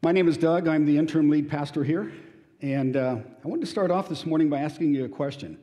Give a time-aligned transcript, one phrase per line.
[0.00, 0.68] My name is Doug.
[0.68, 2.12] I'm the interim lead pastor here.
[2.62, 5.58] And uh, I wanted to start off this morning by asking you a question.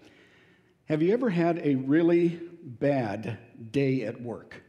[0.90, 3.38] Have you ever had a really bad
[3.72, 4.62] day at work?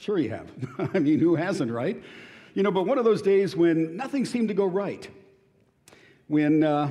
[0.00, 0.50] Sure, you have.
[0.94, 2.02] I mean, who hasn't, right?
[2.54, 5.08] You know, but one of those days when nothing seemed to go right,
[6.26, 6.90] when uh,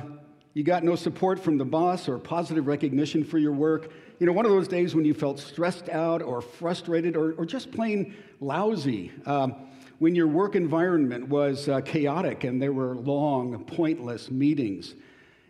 [0.54, 4.32] you got no support from the boss or positive recognition for your work, you know,
[4.32, 8.16] one of those days when you felt stressed out or frustrated or, or just plain
[8.40, 9.12] lousy.
[9.26, 9.54] Um,
[9.98, 14.94] when your work environment was uh, chaotic and there were long, pointless meetings,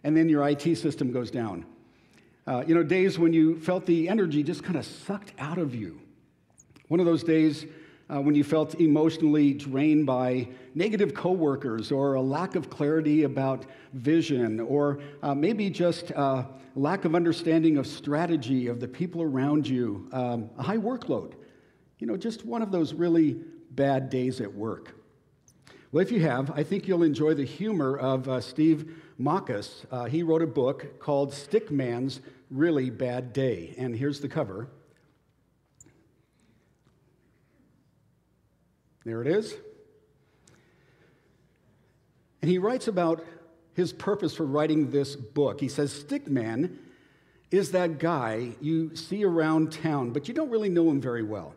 [0.04, 1.66] and then your IT system goes down.
[2.46, 5.74] Uh, you know, days when you felt the energy just kind of sucked out of
[5.74, 6.00] you.
[6.88, 7.66] One of those days
[8.08, 13.66] uh, when you felt emotionally drained by negative coworkers or a lack of clarity about
[13.92, 16.44] vision or uh, maybe just uh,
[16.74, 21.34] lack of understanding of strategy of the people around you, um, a high workload.
[21.98, 23.36] You know, just one of those really
[23.70, 24.94] bad days at work?
[25.90, 29.86] Well, if you have, I think you'll enjoy the humor of uh, Steve Matthes.
[29.90, 32.20] Uh, he wrote a book called Stickman's
[32.50, 34.68] Really Bad Day, and here's the cover.
[39.04, 39.54] There it is.
[42.42, 43.24] And he writes about
[43.72, 45.60] his purpose for writing this book.
[45.60, 46.76] He says, Stickman
[47.50, 51.54] is that guy you see around town, but you don't really know him very well.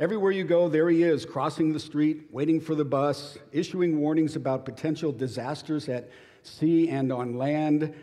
[0.00, 4.34] Everywhere you go, there he is, crossing the street, waiting for the bus, issuing warnings
[4.34, 6.10] about potential disasters at
[6.42, 7.94] sea and on land,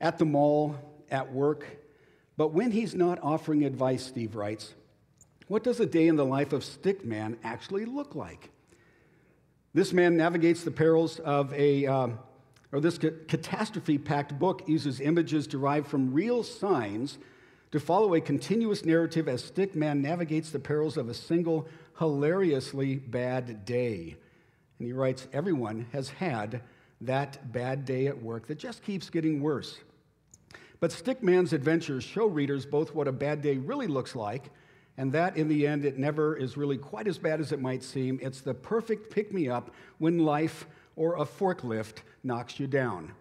[0.00, 0.74] at the mall,
[1.08, 1.64] at work.
[2.36, 4.74] But when he's not offering advice, Steve writes,
[5.46, 8.50] what does a day in the life of Stickman actually look like?
[9.72, 12.18] This man navigates the perils of a, um,
[12.72, 17.18] or this catastrophe packed book uses images derived from real signs
[17.72, 23.64] to follow a continuous narrative as Stickman navigates the perils of a single hilariously bad
[23.64, 24.16] day.
[24.78, 26.62] And he writes, Everyone has had
[27.00, 29.78] that bad day at work that just keeps getting worse.
[30.80, 34.50] But Stickman's adventures show readers both what a bad day really looks like,
[34.98, 37.82] and that in the end, it never is really quite as bad as it might
[37.82, 38.18] seem.
[38.22, 43.12] It's the perfect pick me up when life or a forklift knocks you down.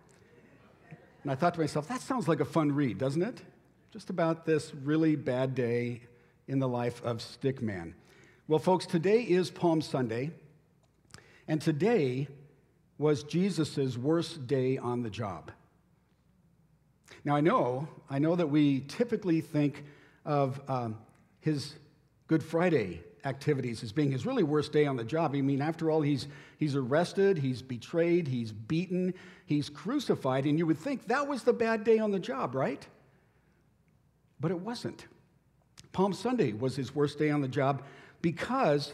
[1.23, 3.41] And I thought to myself, that sounds like a fun read, doesn't it?
[3.95, 6.01] Just about this really bad day
[6.49, 7.93] in the life of Stickman.
[8.45, 10.31] Well, folks, today is Palm Sunday,
[11.47, 12.27] and today
[12.97, 15.49] was Jesus' worst day on the job.
[17.23, 19.85] Now, I know, I know that we typically think
[20.25, 20.97] of um,
[21.39, 21.75] his
[22.27, 25.35] Good Friday activities as being his really worst day on the job.
[25.35, 29.13] I mean, after all, he's, he's arrested, he's betrayed, he's beaten,
[29.45, 32.85] he's crucified, and you would think that was the bad day on the job, right?
[34.39, 35.07] But it wasn't.
[35.91, 37.83] Palm Sunday was his worst day on the job
[38.21, 38.93] because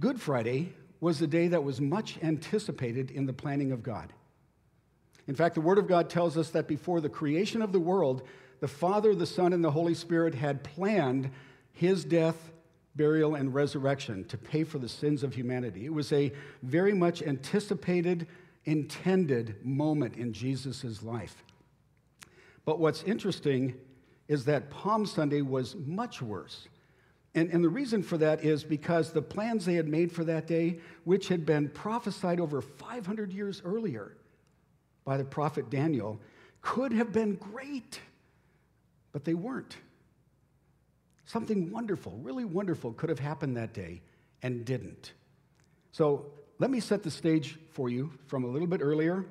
[0.00, 4.12] Good Friday was the day that was much anticipated in the planning of God.
[5.26, 8.22] In fact, the Word of God tells us that before the creation of the world,
[8.60, 11.30] the Father, the Son, and the Holy Spirit had planned
[11.72, 12.50] his death,
[12.96, 15.84] burial, and resurrection to pay for the sins of humanity.
[15.84, 16.32] It was a
[16.62, 18.26] very much anticipated,
[18.64, 21.44] intended moment in Jesus' life.
[22.64, 23.74] But what's interesting
[24.28, 26.68] is that Palm Sunday was much worse.
[27.34, 30.46] And, and the reason for that is because the plans they had made for that
[30.46, 34.16] day, which had been prophesied over 500 years earlier
[35.04, 36.20] by the prophet Daniel,
[36.60, 38.00] could have been great,
[39.12, 39.76] but they weren't.
[41.24, 44.02] Something wonderful, really wonderful, could have happened that day
[44.42, 45.12] and didn't.
[45.92, 46.26] So
[46.58, 49.24] let me set the stage for you from a little bit earlier.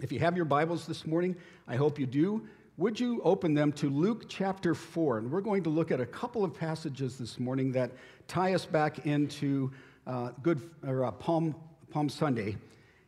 [0.00, 1.36] If you have your Bibles this morning,
[1.68, 2.48] I hope you do
[2.78, 5.18] would you open them to Luke chapter 4?
[5.18, 7.92] And we're going to look at a couple of passages this morning that
[8.28, 9.70] tie us back into
[10.06, 11.54] uh, Good or uh, Palm,
[11.90, 12.56] Palm Sunday.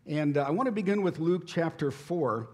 [0.06, 2.46] And uh, I want to begin with Luke chapter 4,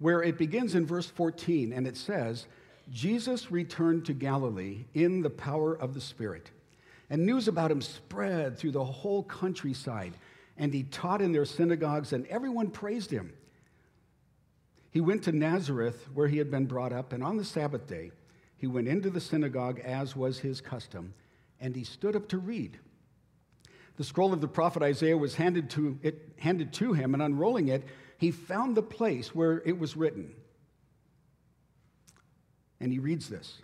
[0.00, 2.46] where it begins in verse 14, and it says,
[2.90, 6.50] Jesus returned to Galilee in the power of the Spirit,
[7.08, 10.14] and news about him spread through the whole countryside,
[10.58, 13.32] and he taught in their synagogues, and everyone praised him.
[14.90, 18.10] He went to Nazareth, where he had been brought up, and on the Sabbath day,
[18.56, 21.14] he went into the synagogue as was his custom,
[21.60, 22.78] and he stood up to read.
[23.96, 27.68] The scroll of the prophet Isaiah was handed to, it, handed to him, and unrolling
[27.68, 27.84] it,
[28.18, 30.34] he found the place where it was written.
[32.80, 33.62] And he reads this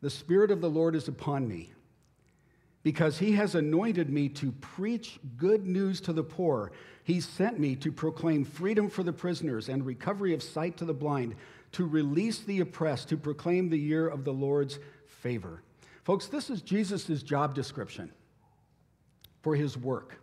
[0.00, 1.72] The Spirit of the Lord is upon me
[2.88, 6.72] because he has anointed me to preach good news to the poor.
[7.04, 10.94] He sent me to proclaim freedom for the prisoners and recovery of sight to the
[10.94, 11.34] blind,
[11.72, 15.60] to release the oppressed, to proclaim the year of the Lord's favor.
[16.04, 18.10] Folks, this is Jesus' job description.
[19.42, 20.20] for his work.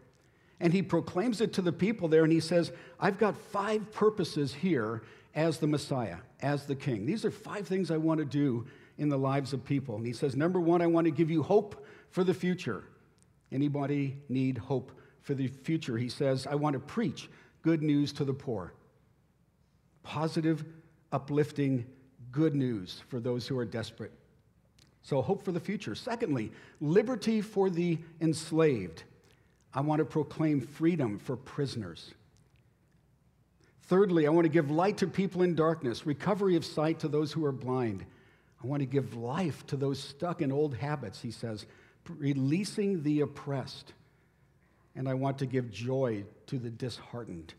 [0.59, 4.53] And he proclaims it to the people there, and he says, I've got five purposes
[4.53, 5.03] here
[5.35, 7.05] as the Messiah, as the King.
[7.05, 8.65] These are five things I want to do
[8.97, 9.97] in the lives of people.
[9.97, 12.83] And he says, Number one, I want to give you hope for the future.
[13.51, 14.91] Anybody need hope
[15.21, 15.97] for the future?
[15.97, 17.29] He says, I want to preach
[17.61, 18.73] good news to the poor.
[20.03, 20.63] Positive,
[21.11, 21.85] uplifting,
[22.31, 24.11] good news for those who are desperate.
[25.01, 25.93] So, hope for the future.
[25.93, 26.51] Secondly,
[26.81, 29.03] liberty for the enslaved.
[29.73, 32.13] I want to proclaim freedom for prisoners.
[33.87, 37.31] Thirdly, I want to give light to people in darkness, recovery of sight to those
[37.31, 38.03] who are blind.
[38.63, 41.67] I want to give life to those stuck in old habits, he says,
[42.09, 43.93] releasing the oppressed.
[44.95, 47.53] And I want to give joy to the disheartened.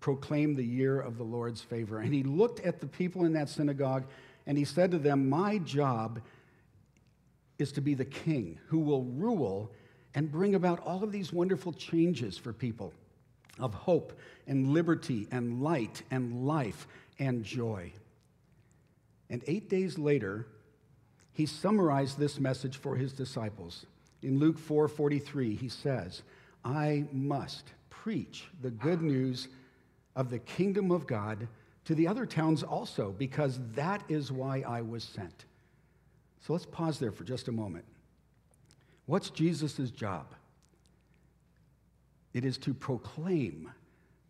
[0.00, 2.00] Proclaim the year of the Lord's favor.
[2.00, 4.04] And he looked at the people in that synagogue
[4.46, 6.20] and he said to them, My job
[7.58, 9.70] is to be the king who will rule
[10.14, 12.92] and bring about all of these wonderful changes for people
[13.58, 16.86] of hope and liberty and light and life
[17.18, 17.92] and joy.
[19.30, 20.46] And eight days later,
[21.32, 23.86] he summarized this message for his disciples.
[24.22, 26.22] In Luke 4:43, he says,
[26.64, 29.48] "I must preach the good news
[30.16, 31.46] of the kingdom of God
[31.84, 35.44] to the other towns also, because that is why I was sent."
[36.40, 37.84] So let's pause there for just a moment.
[39.06, 40.34] What's Jesus' job?
[42.38, 43.68] It is to proclaim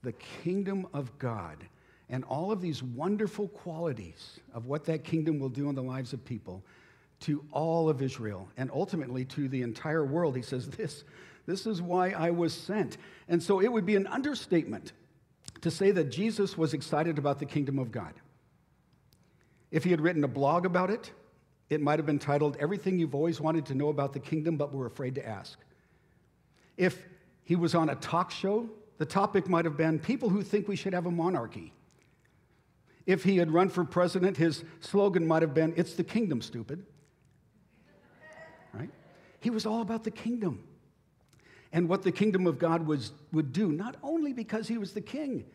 [0.02, 1.58] the kingdom of God
[2.08, 6.14] and all of these wonderful qualities of what that kingdom will do in the lives
[6.14, 6.64] of people
[7.20, 10.37] to all of Israel and ultimately to the entire world.
[10.37, 11.05] He says, This,
[11.44, 12.96] this is why I was sent.
[13.28, 14.94] And so it would be an understatement
[15.60, 18.14] to say that Jesus was excited about the kingdom of God.
[19.70, 21.12] If he had written a blog about it,
[21.69, 24.72] it might have been titled Everything You've Always Wanted to Know About the Kingdom But
[24.72, 25.58] Were Afraid to Ask.
[26.78, 27.05] If
[27.49, 28.69] he was on a talk show,
[28.99, 31.73] the topic might have been People Who Think We Should Have a Monarchy.
[33.06, 36.85] If he had run for president, his slogan might have been It's the kingdom, stupid.
[38.75, 38.91] Right?
[39.41, 40.62] He was all about the kingdom
[41.73, 45.01] and what the kingdom of God was, would do, not only because he was the
[45.01, 45.47] king,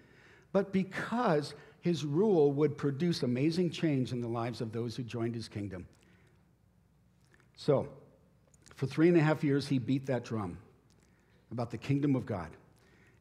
[0.51, 5.36] but because his rule would produce amazing change in the lives of those who joined
[5.36, 5.86] his kingdom.
[7.56, 7.88] So,
[8.74, 10.57] for three and a half years, he beat that drum
[11.53, 12.50] about the kingdom of God.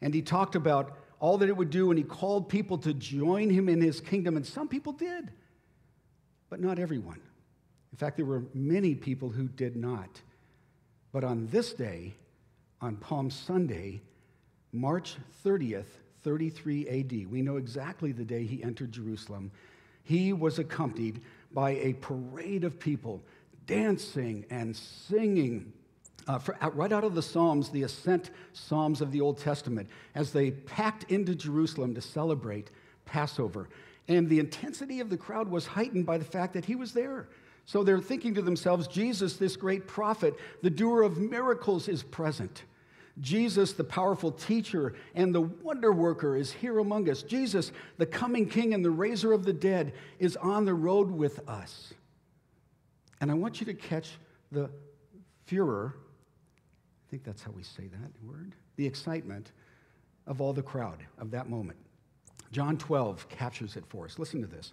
[0.00, 3.48] And he talked about all that it would do, and he called people to join
[3.48, 4.36] him in his kingdom.
[4.36, 5.30] And some people did,
[6.50, 7.20] but not everyone.
[7.92, 10.20] In fact, there were many people who did not.
[11.12, 12.14] But on this day,
[12.80, 14.00] on Palm Sunday,
[14.72, 15.84] March 30th,
[16.24, 19.52] 33 AD, we know exactly the day he entered Jerusalem.
[20.02, 21.20] He was accompanied
[21.52, 23.22] by a parade of people
[23.66, 25.72] dancing and singing.
[26.28, 26.38] Uh,
[26.74, 31.10] right out of the Psalms, the ascent Psalms of the Old Testament, as they packed
[31.10, 32.70] into Jerusalem to celebrate
[33.04, 33.68] Passover.
[34.08, 37.28] And the intensity of the crowd was heightened by the fact that he was there.
[37.64, 42.64] So they're thinking to themselves, Jesus, this great prophet, the doer of miracles, is present.
[43.20, 47.22] Jesus, the powerful teacher and the wonder worker, is here among us.
[47.22, 51.46] Jesus, the coming king and the raiser of the dead, is on the road with
[51.48, 51.92] us.
[53.20, 54.10] And I want you to catch
[54.50, 54.70] the
[55.46, 55.94] furor,
[57.12, 59.52] think that's how we say that word, the excitement
[60.26, 61.76] of all the crowd of that moment.
[62.52, 64.18] John 12 captures it for us.
[64.18, 64.72] Listen to this.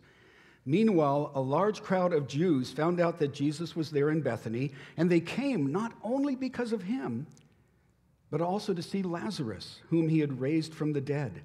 [0.66, 5.12] Meanwhile, a large crowd of Jews found out that Jesus was there in Bethany, and
[5.12, 7.28] they came not only because of him,
[8.32, 11.42] but also to see Lazarus, whom he had raised from the dead.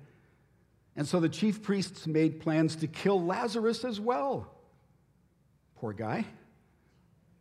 [0.94, 4.46] And so the chief priests made plans to kill Lazarus as well.
[5.74, 6.24] Poor guy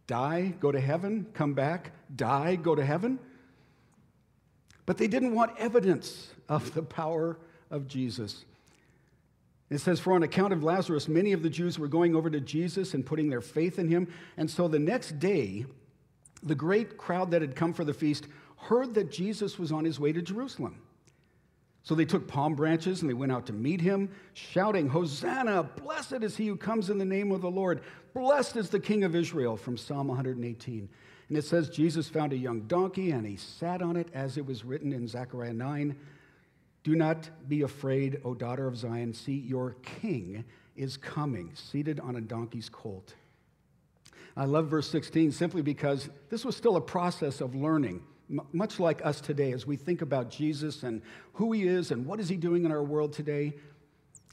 [0.08, 3.20] die, go to heaven, come back, die, go to heaven.
[4.86, 7.38] But they didn't want evidence of the power
[7.72, 8.46] of Jesus.
[9.70, 12.40] It says, For on account of Lazarus, many of the Jews were going over to
[12.40, 14.08] Jesus and putting their faith in him.
[14.38, 15.66] And so the next day,
[16.44, 20.00] the great crowd that had come for the feast heard that Jesus was on his
[20.00, 20.80] way to Jerusalem.
[21.84, 25.64] So they took palm branches and they went out to meet him, shouting, Hosanna!
[25.64, 27.82] Blessed is he who comes in the name of the Lord.
[28.14, 30.88] Blessed is the King of Israel, from Psalm 118.
[31.30, 34.46] And it says, Jesus found a young donkey and he sat on it as it
[34.46, 35.96] was written in Zechariah 9.
[36.84, 39.14] Do not be afraid, O daughter of Zion.
[39.14, 40.44] See, your king
[40.76, 43.14] is coming, seated on a donkey's colt.
[44.36, 48.02] I love verse 16 simply because this was still a process of learning
[48.52, 51.02] much like us today, as we think about Jesus and
[51.34, 53.54] who he is and what is he doing in our world today,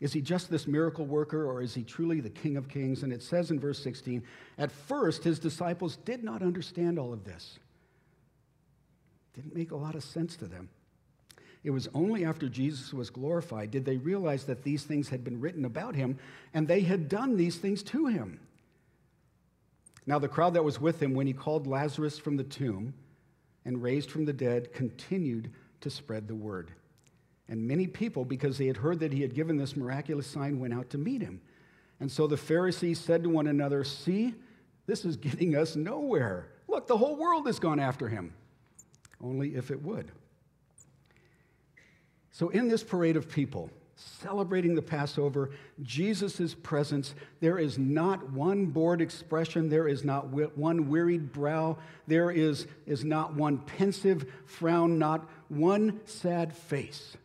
[0.00, 3.02] is he just this miracle worker or is he truly the King of Kings?
[3.02, 4.22] And it says in verse 16,
[4.58, 7.58] at first his disciples did not understand all of this.
[9.34, 10.70] Didn't make a lot of sense to them.
[11.62, 15.40] It was only after Jesus was glorified did they realize that these things had been
[15.40, 16.18] written about him
[16.54, 18.40] and they had done these things to him.
[20.06, 22.94] Now, the crowd that was with him when he called Lazarus from the tomb
[23.66, 25.52] and raised from the dead continued
[25.82, 26.72] to spread the word.
[27.50, 30.72] And many people, because they had heard that he had given this miraculous sign, went
[30.72, 31.40] out to meet him.
[31.98, 34.34] And so the Pharisees said to one another, See,
[34.86, 36.46] this is getting us nowhere.
[36.68, 38.32] Look, the whole world has gone after him.
[39.22, 40.12] Only if it would.
[42.30, 45.50] So, in this parade of people celebrating the Passover,
[45.82, 51.76] Jesus' presence, there is not one bored expression, there is not one wearied brow,
[52.06, 57.16] there is, is not one pensive frown, not one sad face.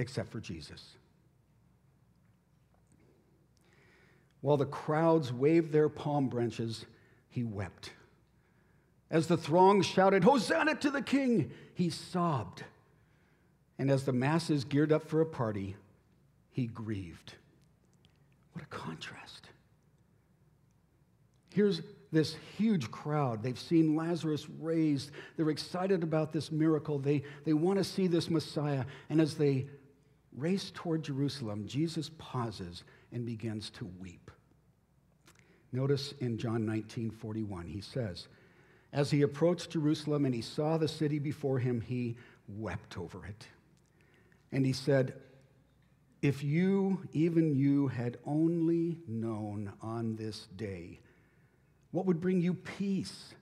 [0.00, 0.96] Except for Jesus.
[4.40, 6.86] While the crowds waved their palm branches,
[7.28, 7.90] he wept.
[9.10, 12.64] As the throng shouted, Hosanna to the King, he sobbed.
[13.78, 15.76] And as the masses geared up for a party,
[16.50, 17.34] he grieved.
[18.54, 19.50] What a contrast.
[21.52, 23.42] Here's this huge crowd.
[23.42, 25.10] They've seen Lazarus raised.
[25.36, 26.98] They're excited about this miracle.
[26.98, 28.84] They, they want to see this Messiah.
[29.10, 29.66] And as they
[30.36, 34.30] race toward Jerusalem, Jesus pauses and begins to weep.
[35.72, 38.28] Notice in John 19 41, he says,
[38.92, 42.16] As he approached Jerusalem and he saw the city before him, he
[42.48, 43.46] wept over it.
[44.52, 45.14] And he said,
[46.22, 50.98] If you, even you, had only known on this day
[51.92, 53.34] what would bring you peace,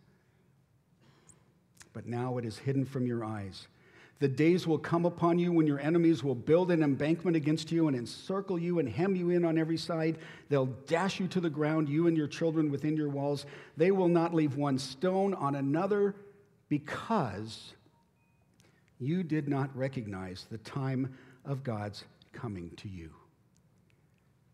[1.92, 3.68] but now it is hidden from your eyes.
[4.20, 7.86] The days will come upon you when your enemies will build an embankment against you
[7.86, 10.18] and encircle you and hem you in on every side.
[10.48, 13.46] They'll dash you to the ground, you and your children within your walls.
[13.76, 16.16] They will not leave one stone on another
[16.68, 17.74] because
[18.98, 23.10] you did not recognize the time of God's coming to you.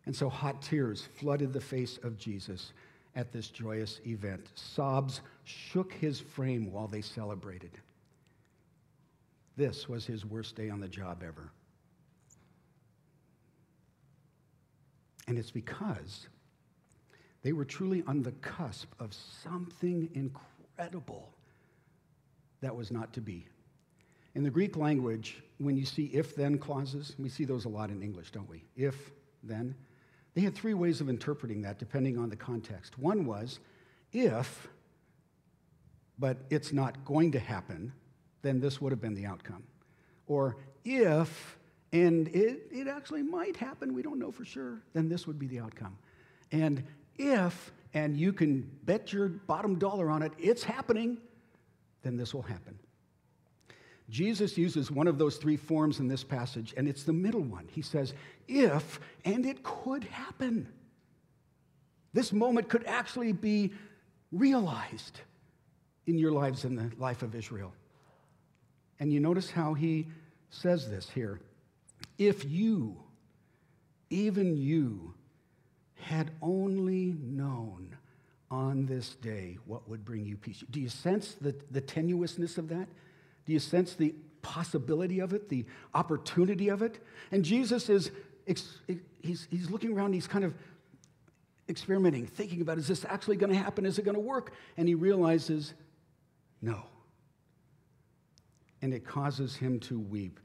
[0.05, 2.75] And so hot tears flooded the face of Jesus
[3.17, 4.49] at this joyous event.
[4.55, 7.71] Sobs shook his frame while they celebrated.
[9.57, 11.51] This was his worst day on the job ever.
[15.27, 16.29] And it's because
[17.43, 21.33] they were truly on the cusp of something incredible
[22.61, 23.47] that was not to be.
[24.35, 27.91] In the Greek language, when you see if then clauses, we see those a lot
[27.91, 28.65] in English, don't we?
[28.77, 29.75] If then.
[30.35, 32.99] They had three ways of interpreting that depending on the context.
[32.99, 33.61] One was
[34.13, 34.67] if,
[36.19, 37.93] but it's not going to happen,
[38.45, 39.65] then this would have been the outcome.
[40.29, 41.59] Or if,
[41.93, 45.49] and it, it actually might happen, we don't know for sure, then this would be
[45.49, 45.97] the outcome.
[46.53, 46.85] And
[47.17, 51.19] if, and you can bet your bottom dollar on it, it's happening,
[52.03, 52.79] then this will happen.
[54.11, 57.67] Jesus uses one of those three forms in this passage, and it's the middle one.
[57.73, 58.13] He says,
[58.47, 60.69] if, and it could happen.
[62.13, 63.73] This moment could actually be
[64.31, 65.21] realized
[66.07, 67.73] in your lives and the life of Israel.
[69.05, 70.07] And you notice how he
[70.49, 71.39] says this here.
[72.17, 72.97] If you,
[74.09, 75.13] even you,
[75.97, 77.99] had only known
[78.51, 80.65] on this day what would bring you peace.
[80.71, 82.89] Do you sense the, the tenuousness of that?
[83.45, 86.99] Do you sense the possibility of it, the opportunity of it?
[87.31, 88.11] And Jesus is,
[88.47, 90.55] he's, he's looking around, he's kind of
[91.69, 93.85] experimenting, thinking about is this actually going to happen?
[93.85, 94.55] Is it going to work?
[94.79, 95.75] And he realizes,
[96.63, 96.85] no
[98.85, 100.39] and it causes him to weep.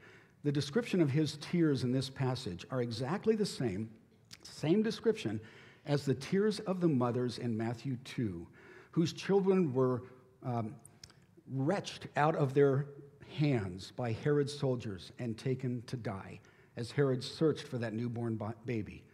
[0.44, 3.90] The description of his tears in this passage are exactly the same,
[4.42, 5.38] same description
[5.84, 8.46] as the tears of the mothers in Matthew 2,
[8.92, 10.04] whose children were
[10.42, 10.74] um,
[11.52, 12.86] wrenched out of their
[13.36, 16.40] hands by Herod's soldiers and taken to die
[16.78, 19.04] as Herod searched for that newborn baby.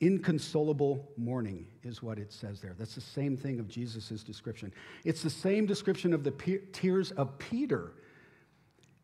[0.00, 2.74] Inconsolable mourning is what it says there.
[2.78, 4.72] That's the same thing of Jesus' description.
[5.04, 6.32] It's the same description of the
[6.72, 7.92] tears of Peter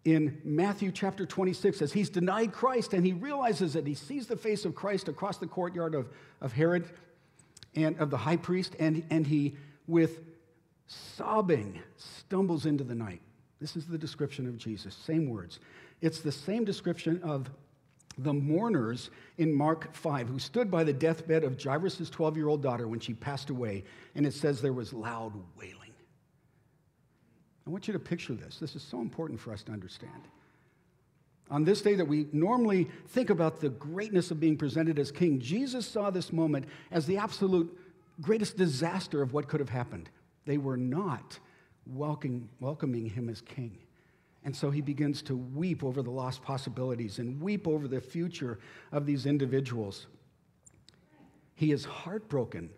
[0.05, 4.37] in Matthew chapter 26 as he's denied Christ and he realizes that he sees the
[4.37, 6.09] face of Christ across the courtyard of,
[6.41, 6.91] of Herod
[7.75, 9.57] and of the high priest, and, and he,
[9.87, 10.21] with
[10.87, 13.23] sobbing, stumbles into the night.
[13.61, 15.59] This is the description of Jesus, same words.
[16.01, 17.51] It's the same description of
[18.19, 22.63] the mourners in Mark 5 who stood by the deathbed of Jairus' 12 year old
[22.63, 25.79] daughter when she passed away, and it says there was loud wailing.
[27.67, 28.59] I want you to picture this.
[28.59, 30.29] This is so important for us to understand.
[31.51, 35.39] On this day that we normally think about the greatness of being presented as king,
[35.39, 37.79] Jesus saw this moment as the absolute
[38.21, 40.09] greatest disaster of what could have happened.
[40.47, 41.39] They were not
[41.87, 43.79] welcoming, welcoming him as king.
[44.45, 48.59] And so he begins to weep over the lost possibilities and weep over the future
[48.91, 50.07] of these individuals.
[51.55, 52.71] He is heartbroken.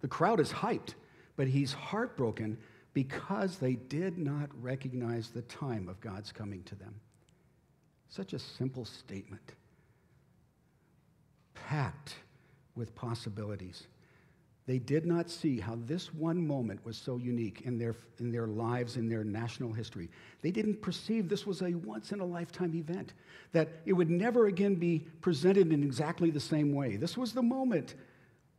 [0.00, 0.94] The crowd is hyped,
[1.36, 2.58] but he's heartbroken
[2.92, 6.94] because they did not recognize the time of God's coming to them.
[8.08, 9.54] Such a simple statement,
[11.54, 12.16] packed
[12.74, 13.86] with possibilities.
[14.68, 18.46] They did not see how this one moment was so unique in their, in their
[18.46, 20.10] lives, in their national history.
[20.42, 23.14] They didn't perceive this was a once in a lifetime event,
[23.52, 26.96] that it would never again be presented in exactly the same way.
[26.96, 27.94] This was the moment.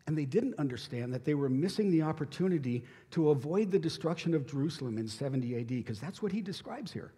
[0.07, 4.47] And they didn't understand that they were missing the opportunity to avoid the destruction of
[4.47, 7.11] Jerusalem in 70 AD, because that's what he describes here.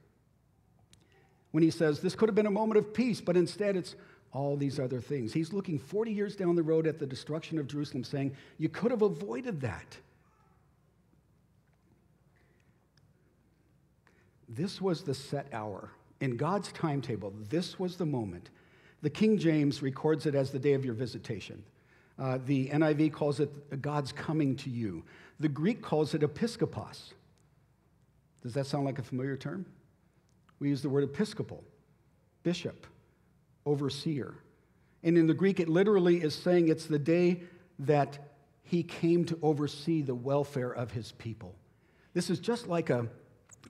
[1.51, 3.95] When he says this could have been a moment of peace, but instead it's
[4.33, 5.33] all these other things.
[5.33, 8.91] He's looking 40 years down the road at the destruction of Jerusalem, saying, You could
[8.91, 9.97] have avoided that.
[14.47, 15.91] This was the set hour.
[16.19, 18.49] In God's timetable, this was the moment.
[19.01, 21.63] The King James records it as the day of your visitation.
[22.19, 25.03] Uh, the NIV calls it God's coming to you.
[25.39, 27.13] The Greek calls it episkopos.
[28.43, 29.65] Does that sound like a familiar term?
[30.59, 31.63] We use the word episcopal,
[32.43, 32.85] bishop
[33.65, 34.35] overseer.
[35.03, 37.41] And in the Greek, it literally is saying it's the day
[37.79, 38.19] that
[38.63, 41.55] he came to oversee the welfare of his people.
[42.13, 43.07] This is just like a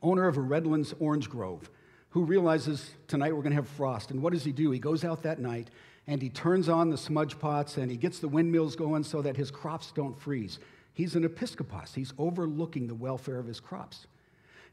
[0.01, 1.69] owner of a Redlands orange grove
[2.09, 4.11] who realizes tonight we're going to have frost.
[4.11, 4.71] And what does he do?
[4.71, 5.69] He goes out that night
[6.07, 9.37] and he turns on the smudge pots and he gets the windmills going so that
[9.37, 10.59] his crops don't freeze.
[10.93, 11.93] He's an episcopos.
[11.93, 14.07] He's overlooking the welfare of his crops.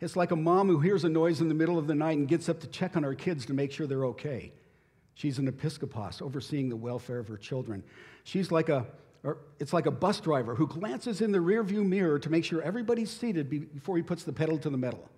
[0.00, 2.28] It's like a mom who hears a noise in the middle of the night and
[2.28, 4.52] gets up to check on her kids to make sure they're okay.
[5.18, 7.82] She's an episcopos, overseeing the welfare of her children.
[8.22, 8.86] She's like a,
[9.58, 13.10] it's like a bus driver who glances in the rearview mirror to make sure everybody's
[13.10, 15.10] seated before he puts the pedal to the metal.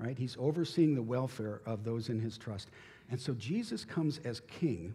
[0.00, 0.18] Right?
[0.18, 2.70] He's overseeing the welfare of those in his trust.
[3.12, 4.92] And so Jesus comes as king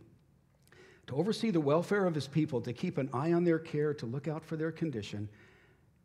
[1.06, 4.06] to oversee the welfare of his people, to keep an eye on their care, to
[4.06, 5.30] look out for their condition,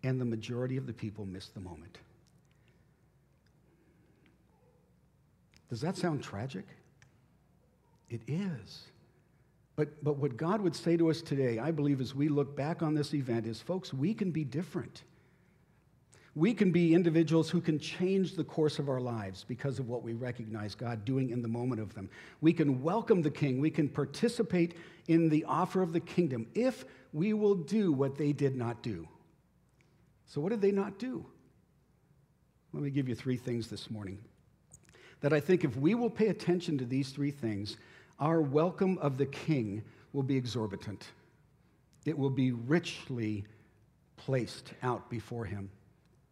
[0.04, 1.98] and the majority of the people miss the moment.
[5.68, 6.66] Does that sound tragic?
[8.12, 8.82] It is.
[9.74, 12.82] But, but what God would say to us today, I believe, as we look back
[12.82, 15.02] on this event, is folks, we can be different.
[16.34, 20.02] We can be individuals who can change the course of our lives because of what
[20.02, 22.10] we recognize God doing in the moment of them.
[22.42, 23.60] We can welcome the King.
[23.60, 24.76] We can participate
[25.08, 29.08] in the offer of the kingdom if we will do what they did not do.
[30.26, 31.24] So, what did they not do?
[32.74, 34.18] Let me give you three things this morning
[35.22, 37.76] that I think if we will pay attention to these three things,
[38.18, 41.06] our welcome of the king will be exorbitant.
[42.04, 43.44] It will be richly
[44.16, 45.70] placed out before him.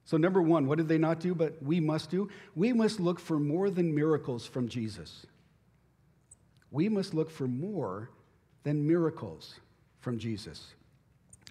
[0.05, 2.29] So, number one, what did they not do, but we must do?
[2.57, 5.27] We must look for more than miracles from Jesus.
[6.71, 8.11] We must look for more
[8.65, 9.61] than miracles
[10.01, 10.75] from Jesus.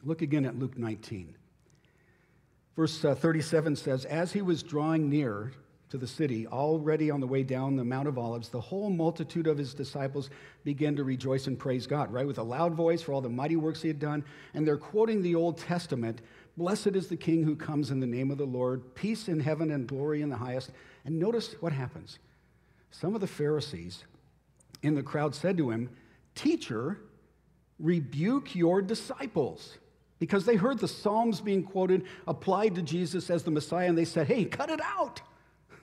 [0.03, 1.35] Look again at Luke 19.
[2.75, 5.51] Verse uh, 37 says, As he was drawing near
[5.89, 9.47] to the city, already on the way down the Mount of Olives, the whole multitude
[9.47, 10.29] of his disciples
[10.63, 12.27] began to rejoice and praise God, right?
[12.27, 14.23] With a loud voice for all the mighty works he had done.
[14.53, 16.21] And they're quoting the Old Testament
[16.57, 19.71] Blessed is the King who comes in the name of the Lord, peace in heaven
[19.71, 20.71] and glory in the highest.
[21.05, 22.19] And notice what happens.
[22.91, 24.03] Some of the Pharisees
[24.83, 25.89] in the crowd said to him,
[26.35, 26.99] Teacher,
[27.79, 29.77] rebuke your disciples.
[30.19, 34.03] Because they heard the Psalms being quoted applied to Jesus as the Messiah, and they
[34.03, 35.21] said, Hey, cut it out.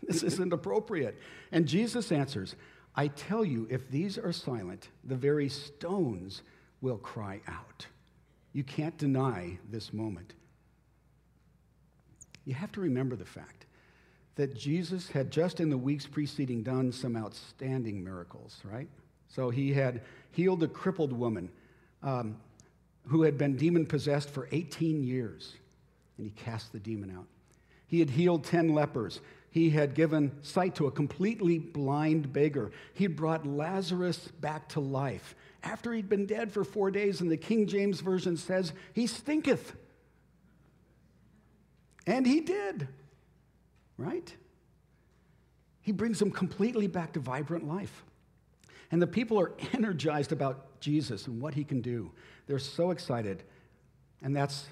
[0.06, 1.18] This isn't appropriate.
[1.52, 2.54] And Jesus answers,
[2.94, 6.42] I tell you, if these are silent, the very stones
[6.80, 7.86] will cry out.
[8.52, 10.32] You can't deny this moment.
[12.44, 13.66] You have to remember the fact
[14.36, 18.88] that Jesus had just in the weeks preceding done some outstanding miracles, right?
[19.28, 21.50] So he had healed a crippled woman
[22.02, 22.36] um,
[23.06, 25.54] who had been demon possessed for 18 years,
[26.16, 27.26] and he cast the demon out.
[27.88, 29.20] He had healed 10 lepers
[29.56, 32.70] he had given sight to a completely blind beggar.
[32.92, 37.38] He brought Lazarus back to life after he'd been dead for four days, and the
[37.38, 39.74] King James Version says, He stinketh.
[42.06, 42.86] And he did,
[43.96, 44.30] right?
[45.80, 48.04] He brings him completely back to vibrant life.
[48.90, 52.10] And the people are energized about Jesus and what he can do.
[52.46, 53.42] They're so excited.
[54.20, 54.66] And that's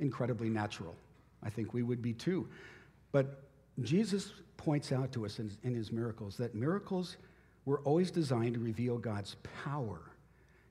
[0.00, 0.94] incredibly natural.
[1.42, 2.48] I think we would be too.
[3.12, 3.42] But
[3.82, 7.16] Jesus points out to us in, in, his miracles that miracles
[7.66, 10.00] were always designed to reveal God's power.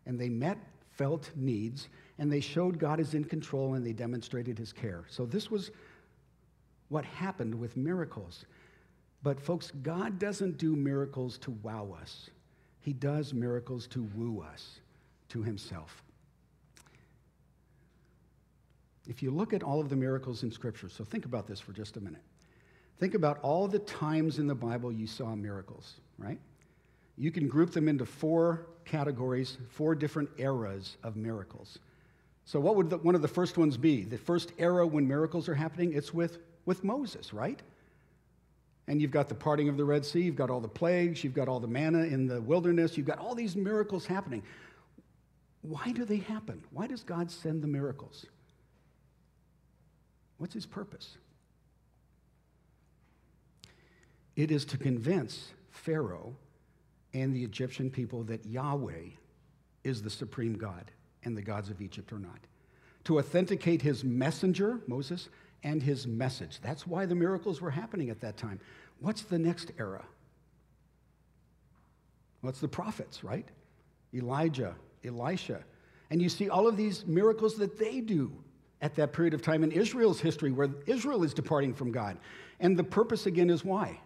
[0.05, 0.57] And they met
[0.95, 1.89] felt needs,
[2.19, 5.03] and they showed God is in control and they demonstrated his care.
[5.09, 5.71] So this was
[6.89, 8.45] what happened with miracles.
[9.23, 12.29] But folks, God doesn't do miracles to wow us.
[12.79, 14.79] He does miracles to woo us
[15.29, 16.03] to himself.
[19.07, 21.73] If you look at all of the miracles in Scripture, so think about this for
[21.73, 22.21] just a minute.
[22.99, 26.39] Think about all the times in the Bible you saw miracles, right?
[27.17, 31.79] You can group them into four categories, four different eras of miracles.
[32.45, 34.03] So, what would the, one of the first ones be?
[34.03, 37.61] The first era when miracles are happening, it's with, with Moses, right?
[38.87, 41.33] And you've got the parting of the Red Sea, you've got all the plagues, you've
[41.33, 44.43] got all the manna in the wilderness, you've got all these miracles happening.
[45.63, 46.63] Why do they happen?
[46.69, 48.27] Why does God send the miracles?
[50.37, 51.17] What's his purpose?
[54.35, 56.35] It is to convince Pharaoh
[57.13, 59.09] and the Egyptian people that Yahweh
[59.83, 60.91] is the supreme God
[61.23, 62.39] and the gods of Egypt are not.
[63.05, 65.29] To authenticate his messenger, Moses,
[65.63, 66.59] and his message.
[66.61, 68.59] That's why the miracles were happening at that time.
[68.99, 70.03] What's the next era?
[72.41, 73.47] What's the prophets, right?
[74.13, 75.63] Elijah, Elisha.
[76.09, 78.31] And you see all of these miracles that they do
[78.81, 82.17] at that period of time in Israel's history where Israel is departing from God.
[82.59, 83.99] And the purpose again is why?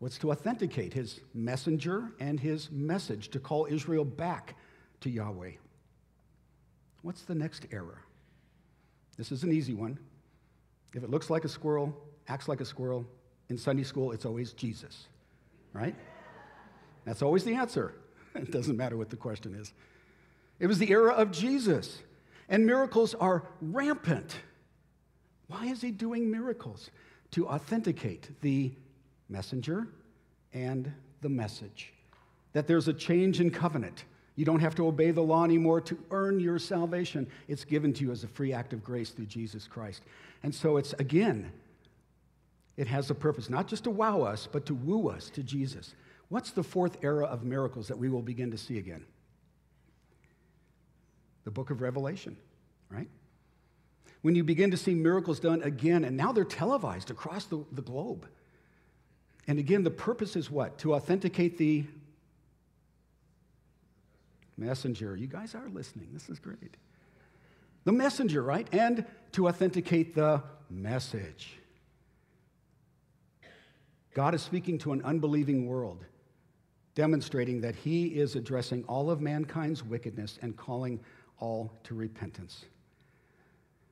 [0.00, 4.56] What's to authenticate his messenger and his message to call Israel back
[5.02, 5.52] to Yahweh.
[7.02, 8.02] What's the next error?
[9.16, 9.98] This is an easy one.
[10.94, 11.94] If it looks like a squirrel,
[12.28, 13.06] acts like a squirrel,
[13.50, 15.06] in Sunday school, it's always Jesus,
[15.72, 15.94] right?
[17.04, 17.94] That's always the answer.
[18.32, 19.72] It doesn't matter what the question is.
[20.60, 22.00] It was the era of Jesus,
[22.48, 24.36] and miracles are rampant.
[25.48, 26.90] Why is he doing miracles?
[27.32, 28.72] To authenticate the
[29.30, 29.88] messenger
[30.52, 31.92] and the message.
[32.52, 34.04] That there's a change in covenant.
[34.36, 37.26] You don't have to obey the law anymore to earn your salvation.
[37.46, 40.02] It's given to you as a free act of grace through Jesus Christ.
[40.42, 41.52] And so it's, again,
[42.76, 45.94] it has a purpose, not just to wow us, but to woo us to Jesus.
[46.28, 49.04] What's the fourth era of miracles that we will begin to see again?
[51.44, 52.36] The book of Revelation,
[52.88, 53.08] right?
[54.22, 57.82] When you begin to see miracles done again, and now they're televised across the, the
[57.82, 58.26] globe.
[59.50, 60.78] And again, the purpose is what?
[60.78, 61.84] To authenticate the
[64.56, 65.16] messenger.
[65.16, 66.06] You guys are listening.
[66.12, 66.76] This is great.
[67.82, 68.68] The messenger, right?
[68.70, 71.58] And to authenticate the message.
[74.14, 76.04] God is speaking to an unbelieving world,
[76.94, 81.00] demonstrating that He is addressing all of mankind's wickedness and calling
[81.40, 82.66] all to repentance.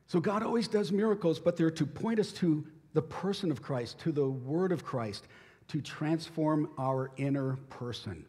[0.06, 3.98] So God always does miracles, but they're to point us to the person of Christ,
[4.00, 5.26] to the word of Christ,
[5.68, 8.24] to transform our inner person.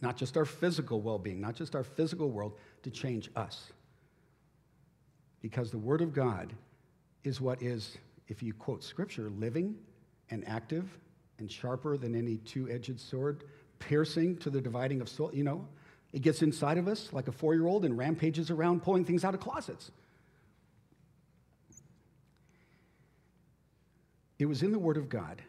[0.00, 3.72] Not just our physical well being, not just our physical world, to change us.
[5.40, 6.52] Because the word of God
[7.24, 7.96] is what is,
[8.28, 9.76] if you quote scripture, living
[10.30, 10.84] and active
[11.38, 13.44] and sharper than any two edged sword,
[13.78, 15.30] piercing to the dividing of soul.
[15.32, 15.66] You know,
[16.12, 19.24] it gets inside of us like a four year old and rampages around pulling things
[19.24, 19.90] out of closets.
[24.38, 25.42] It was in the Word of God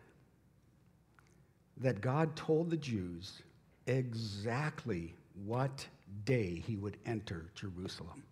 [1.79, 3.41] that God told the Jews
[3.87, 5.13] exactly
[5.45, 5.87] what
[6.25, 8.23] day he would enter Jerusalem.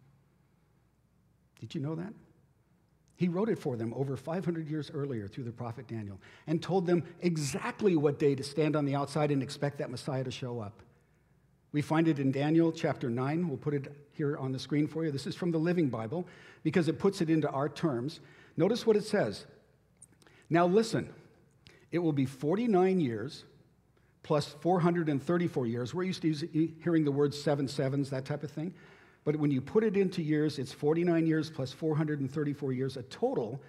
[1.60, 2.14] Did you know that?
[3.16, 6.86] He wrote it for them over 500 years earlier through the prophet Daniel and told
[6.86, 10.60] them exactly what day to stand on the outside and expect that Messiah to show
[10.60, 10.84] up.
[11.72, 13.48] We find it in Daniel chapter 9.
[13.48, 15.12] We'll put it here on the screen for you.
[15.12, 16.28] This is from the Living Bible
[16.64, 18.20] because it puts it into our terms.
[18.56, 19.46] Notice what it says
[20.50, 21.14] now listen,
[21.92, 23.44] it will be 49 years
[24.24, 25.94] plus 434 years.
[25.94, 26.34] We're used to
[26.84, 28.74] hearing the word seven sevens, that type of thing.
[29.24, 33.62] But when you put it into years, it's 49 years plus 434 years, a total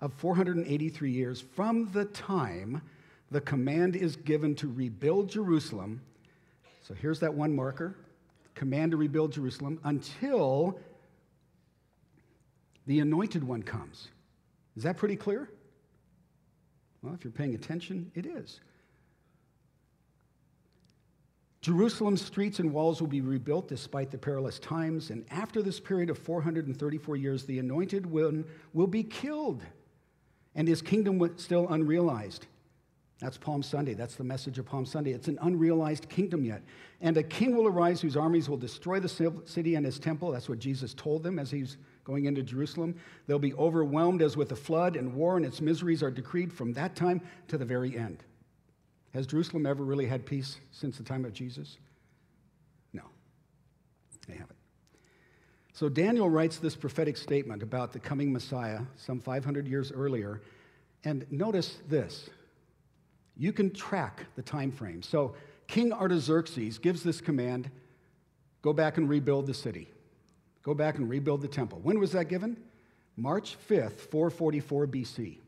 [0.00, 2.82] of 483 years from the time
[3.30, 6.00] the command is given to rebuild Jerusalem.
[6.82, 7.96] So here's that one marker
[8.56, 10.78] command to rebuild Jerusalem until
[12.86, 14.08] the anointed one comes.
[14.76, 15.48] Is that pretty clear?
[17.02, 18.60] Well, if you're paying attention, it is.
[21.62, 26.08] Jerusalem's streets and walls will be rebuilt despite the perilous times, and after this period
[26.08, 29.62] of 434 years, the anointed one will be killed,
[30.54, 32.46] and his kingdom still unrealized.
[33.20, 33.92] That's Palm Sunday.
[33.92, 35.12] That's the message of Palm Sunday.
[35.12, 36.62] It's an unrealized kingdom yet.
[37.02, 40.32] And a king will arise whose armies will destroy the city and his temple.
[40.32, 42.94] That's what Jesus told them as he's going into Jerusalem.
[43.26, 46.72] They'll be overwhelmed as with a flood, and war and its miseries are decreed from
[46.72, 48.24] that time to the very end.
[49.12, 51.76] Has Jerusalem ever really had peace since the time of Jesus?
[52.94, 53.02] No,
[54.26, 54.56] they haven't.
[55.74, 60.40] So Daniel writes this prophetic statement about the coming Messiah some 500 years earlier.
[61.04, 62.30] And notice this.
[63.40, 65.02] You can track the time frame.
[65.02, 65.34] So
[65.66, 67.70] King Artaxerxes gives this command
[68.60, 69.88] go back and rebuild the city.
[70.62, 71.80] Go back and rebuild the temple.
[71.82, 72.58] When was that given?
[73.16, 75.38] March 5th, 444 BC.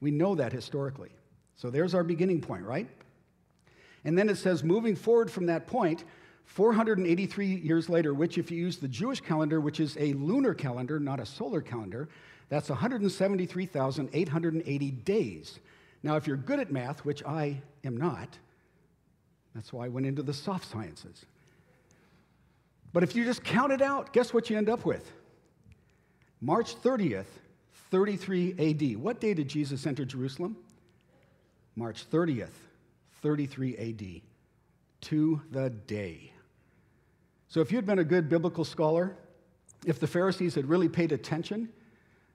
[0.00, 1.08] We know that historically.
[1.56, 2.86] So there's our beginning point, right?
[4.04, 6.04] And then it says, moving forward from that point,
[6.44, 11.00] 483 years later, which, if you use the Jewish calendar, which is a lunar calendar,
[11.00, 12.10] not a solar calendar,
[12.50, 15.60] that's 173,880 days.
[16.04, 18.28] Now, if you're good at math, which I am not,
[19.54, 21.24] that's why I went into the soft sciences.
[22.92, 25.10] But if you just count it out, guess what you end up with?
[26.42, 27.24] March 30th,
[27.90, 28.98] 33 AD.
[28.98, 30.58] What day did Jesus enter Jerusalem?
[31.74, 32.48] March 30th,
[33.22, 34.20] 33 AD.
[35.08, 36.32] To the day.
[37.48, 39.16] So if you'd been a good biblical scholar,
[39.86, 41.70] if the Pharisees had really paid attention,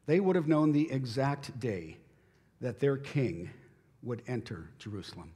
[0.08, 1.97] they would have known the exact day
[2.62, 3.50] that their king
[4.04, 5.32] would enter Jerusalem.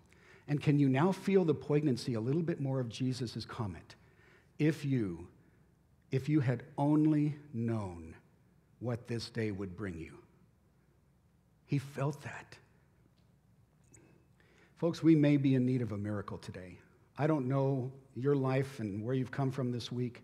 [0.47, 3.95] And can you now feel the poignancy a little bit more of Jesus' comment?
[4.59, 5.27] If you,
[6.11, 8.15] if you had only known
[8.79, 10.13] what this day would bring you.
[11.65, 12.57] He felt that.
[14.75, 16.77] Folks, we may be in need of a miracle today.
[17.17, 20.23] I don't know your life and where you've come from this week,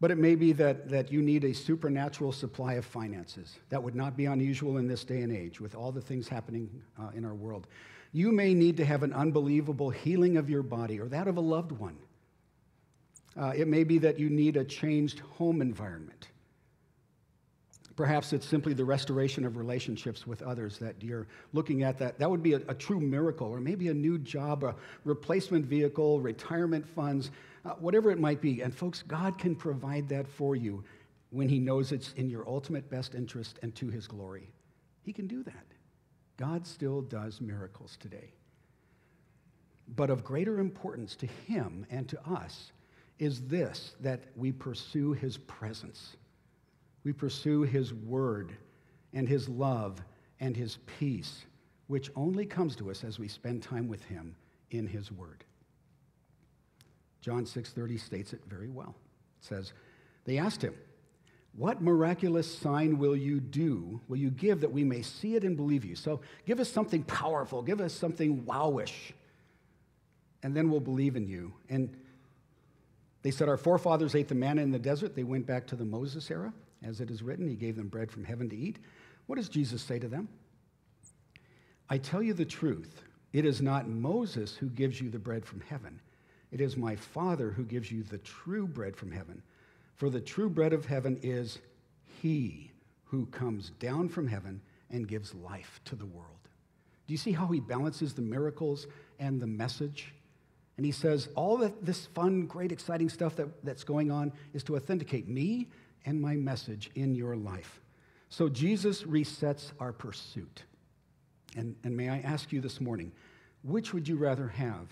[0.00, 3.58] but it may be that, that you need a supernatural supply of finances.
[3.68, 6.70] That would not be unusual in this day and age with all the things happening
[6.98, 7.66] uh, in our world.
[8.12, 11.40] You may need to have an unbelievable healing of your body or that of a
[11.40, 11.96] loved one.
[13.36, 16.28] Uh, it may be that you need a changed home environment.
[17.98, 21.98] Perhaps it's simply the restoration of relationships with others that you're looking at.
[21.98, 25.66] That, that would be a, a true miracle, or maybe a new job, a replacement
[25.66, 27.32] vehicle, retirement funds,
[27.64, 28.60] uh, whatever it might be.
[28.62, 30.84] And folks, God can provide that for you
[31.30, 34.48] when He knows it's in your ultimate best interest and to His glory.
[35.02, 35.66] He can do that.
[36.36, 38.32] God still does miracles today.
[39.96, 42.70] But of greater importance to Him and to us
[43.18, 46.16] is this that we pursue His presence.
[47.08, 48.54] We pursue His word
[49.14, 49.98] and His love
[50.40, 51.46] and His peace,
[51.86, 54.36] which only comes to us as we spend time with Him
[54.72, 55.42] in His word.
[57.22, 58.94] John 6:30 states it very well.
[59.40, 59.72] It says,
[60.24, 60.74] "They asked him,
[61.54, 64.02] "What miraculous sign will you do?
[64.06, 67.04] Will you give that we may see it and believe you?" So, give us something
[67.04, 69.14] powerful, give us something wowish,
[70.42, 71.54] and then we'll believe in you.
[71.70, 71.96] And
[73.22, 75.14] they said, Our forefathers ate the manna in the desert.
[75.14, 76.52] They went back to the Moses era.
[76.82, 78.78] As it is written, He gave them bread from heaven to eat.
[79.26, 80.28] What does Jesus say to them?
[81.90, 83.02] I tell you the truth.
[83.32, 86.00] It is not Moses who gives you the bread from heaven.
[86.50, 89.42] It is my Father who gives you the true bread from heaven.
[89.96, 91.58] For the true bread of heaven is
[92.22, 92.70] He
[93.04, 94.60] who comes down from heaven
[94.90, 96.28] and gives life to the world.
[97.06, 98.86] Do you see how He balances the miracles
[99.18, 100.14] and the message?
[100.78, 104.76] And he says, all this fun, great, exciting stuff that, that's going on is to
[104.76, 105.66] authenticate me
[106.04, 107.80] and my message in your life.
[108.28, 110.64] So Jesus resets our pursuit.
[111.56, 113.12] And, and may I ask you this morning,
[113.62, 114.86] which would you rather have?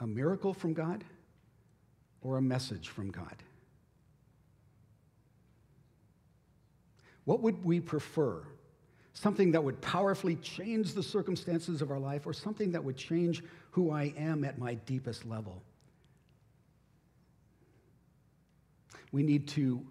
[0.00, 1.02] A miracle from God
[2.20, 3.42] or a message from God?
[7.24, 8.42] What would we prefer?
[9.18, 13.42] something that would powerfully change the circumstances of our life, or something that would change
[13.72, 15.60] who I am at my deepest level.
[19.10, 19.84] We need to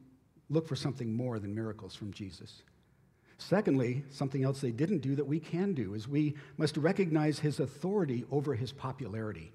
[0.49, 2.63] look for something more than miracles from Jesus.
[3.37, 7.59] Secondly, something else they didn't do that we can do is we must recognize his
[7.59, 9.51] authority over his popularity.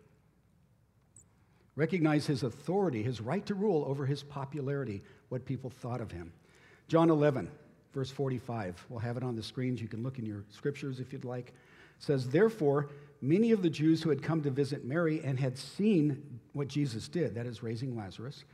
[1.74, 6.32] Recognize his authority, his right to rule over his popularity, what people thought of him.
[6.86, 7.50] John 11,
[7.94, 8.84] verse 45.
[8.88, 9.80] We'll have it on the screens.
[9.80, 11.48] You can look in your scriptures if you'd like.
[11.48, 11.54] It
[11.98, 16.40] says, Therefore, many of the Jews who had come to visit Mary and had seen
[16.52, 18.44] what Jesus did, that is, raising Lazarus,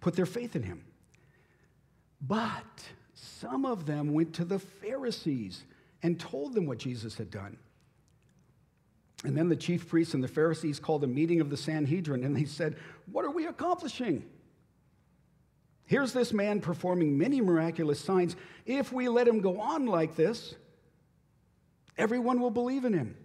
[0.00, 0.82] put their faith in him.
[2.22, 5.64] But some of them went to the Pharisees
[6.02, 7.56] and told them what Jesus had done.
[9.24, 12.36] And then the chief priests and the Pharisees called a meeting of the Sanhedrin and
[12.36, 12.76] they said,
[13.10, 14.24] What are we accomplishing?
[15.84, 18.34] Here's this man performing many miraculous signs.
[18.66, 20.54] If we let him go on like this,
[21.98, 23.16] everyone will believe in him.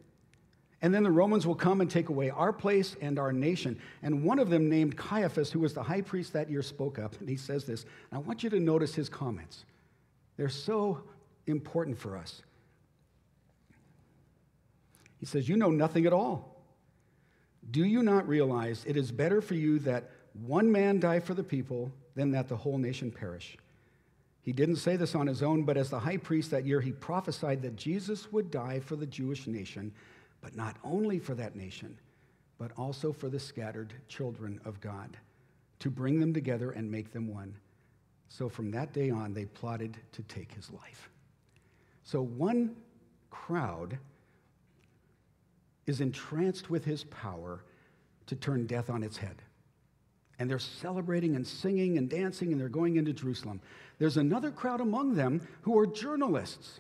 [0.82, 3.80] And then the Romans will come and take away our place and our nation.
[4.04, 7.20] And one of them, named Caiaphas, who was the high priest that year, spoke up.
[7.20, 7.86] And he says this.
[8.12, 9.66] I want you to notice his comments,
[10.38, 11.02] they're so
[11.48, 12.42] important for us.
[15.20, 16.56] He says, You know nothing at all.
[17.72, 20.12] Do you not realize it is better for you that
[20.46, 23.58] one man die for the people than that the whole nation perish.
[24.42, 26.92] He didn't say this on his own, but as the high priest that year, he
[26.92, 29.92] prophesied that Jesus would die for the Jewish nation,
[30.42, 31.98] but not only for that nation,
[32.58, 35.18] but also for the scattered children of God,
[35.80, 37.56] to bring them together and make them one.
[38.30, 41.10] So from that day on, they plotted to take his life.
[42.04, 42.76] So one
[43.30, 43.98] crowd
[45.86, 47.64] is entranced with his power
[48.26, 49.42] to turn death on its head.
[50.40, 53.60] And they're celebrating and singing and dancing, and they're going into Jerusalem.
[53.98, 56.80] There's another crowd among them who are journalists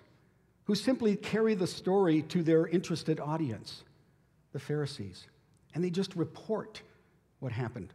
[0.68, 3.86] who simply carry the story to their interested audience,
[4.52, 5.26] the Pharisees.
[5.74, 6.82] And they just report
[7.40, 7.94] what happened.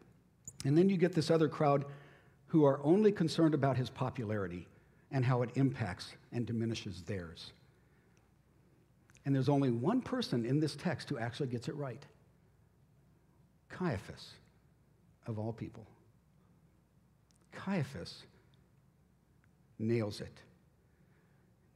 [0.64, 1.84] And then you get this other crowd
[2.46, 4.66] who are only concerned about his popularity
[5.10, 7.52] and how it impacts and diminishes theirs.
[9.26, 12.04] And there's only one person in this text who actually gets it right
[13.68, 14.30] Caiaphas,
[15.26, 15.86] of all people.
[17.52, 18.22] Caiaphas
[19.78, 20.38] nails it.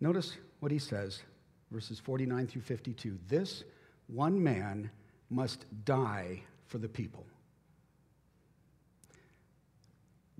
[0.01, 1.23] Notice what he says,
[1.71, 3.19] verses 49 through 52.
[3.29, 3.65] This
[4.07, 4.91] one man
[5.31, 7.27] must die for the people.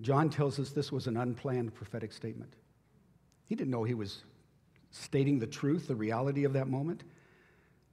[0.01, 2.53] John tells us this was an unplanned prophetic statement.
[3.47, 4.23] He didn't know he was
[4.91, 7.03] stating the truth, the reality of that moment.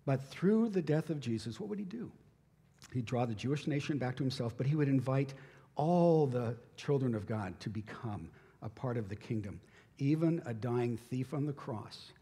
[0.05, 2.11] But through the death of Jesus, what would he do?
[2.93, 5.33] He'd draw the Jewish nation back to himself, but he would invite
[5.77, 8.29] all the children of God to become
[8.63, 9.61] a part of the kingdom,
[9.99, 12.13] even a dying thief on the cross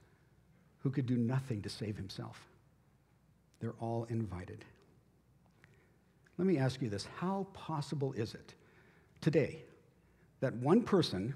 [0.79, 2.41] who could do nothing to save himself.
[3.61, 4.65] They're all invited.
[6.39, 8.55] Let me ask you this how possible is it
[9.21, 9.63] today
[10.41, 11.35] that one person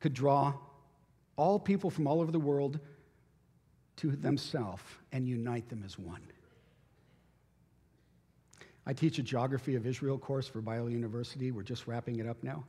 [0.00, 0.54] could draw
[1.36, 2.80] all people from all over the world
[3.96, 6.22] to themselves and unite them as one?
[8.86, 11.50] I teach a geography of Israel course for Biola University.
[11.50, 12.64] We're just wrapping it up now.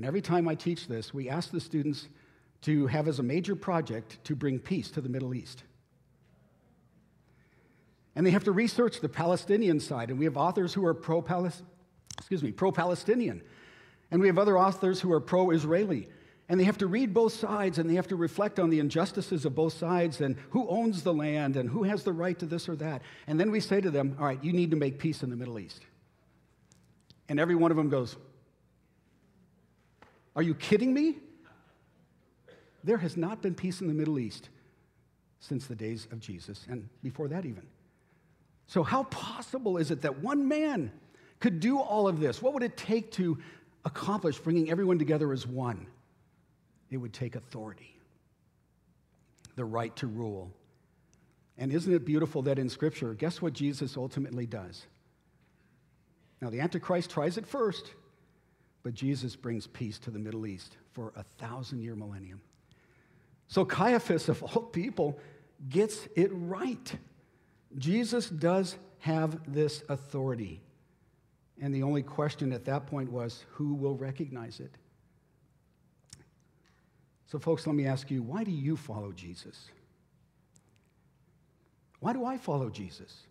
[0.00, 2.08] And every time I teach this, we ask the students
[2.62, 5.62] to have as a major project to bring peace to the Middle East.
[8.16, 11.20] And they have to research the Palestinian side, and we have authors who are pro
[12.16, 13.42] excuse me, pro-Palestinian.
[14.10, 16.08] And we have other authors who are pro-Israeli.
[16.48, 19.44] And they have to read both sides and they have to reflect on the injustices
[19.44, 22.70] of both sides and who owns the land and who has the right to this
[22.70, 23.02] or that.
[23.26, 25.36] And then we say to them, All right, you need to make peace in the
[25.36, 25.82] Middle East.
[27.28, 28.16] And every one of them goes,
[30.36, 31.16] Are you kidding me?
[32.84, 34.48] There has not been peace in the Middle East
[35.40, 37.66] since the days of Jesus and before that, even.
[38.66, 40.92] So, how possible is it that one man
[41.40, 42.40] could do all of this?
[42.40, 43.38] What would it take to
[43.84, 45.86] accomplish bringing everyone together as one?
[46.90, 47.96] it would take authority,
[49.54, 50.50] the right to rule.
[51.56, 54.86] And isn't it beautiful that in Scripture, guess what Jesus ultimately does?
[56.40, 57.92] Now, the Antichrist tries it first,
[58.82, 62.40] but Jesus brings peace to the Middle East for a thousand year millennium.
[63.48, 65.18] So, Caiaphas, of all people,
[65.68, 66.94] gets it right.
[67.76, 70.60] Jesus does have this authority.
[71.60, 74.74] And the only question at that point was who will recognize it?
[77.26, 79.68] So, folks, let me ask you why do you follow Jesus?
[82.00, 83.24] Why do I follow Jesus?